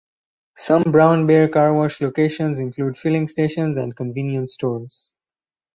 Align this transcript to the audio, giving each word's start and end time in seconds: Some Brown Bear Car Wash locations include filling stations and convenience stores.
Some 0.57 0.81
Brown 0.81 1.27
Bear 1.27 1.47
Car 1.47 1.75
Wash 1.75 2.01
locations 2.01 2.57
include 2.57 2.97
filling 2.97 3.27
stations 3.27 3.77
and 3.77 3.95
convenience 3.95 4.55
stores. 4.55 5.11